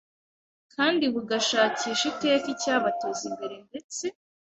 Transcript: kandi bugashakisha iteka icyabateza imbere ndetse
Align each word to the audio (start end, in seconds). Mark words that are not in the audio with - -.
kandi 0.75 1.03
bugashakisha 1.13 2.03
iteka 2.13 2.47
icyabateza 2.53 3.21
imbere 3.29 3.55
ndetse 3.67 4.05